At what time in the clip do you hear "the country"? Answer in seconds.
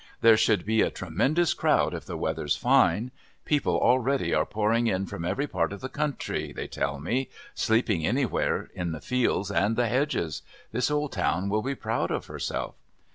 5.79-6.51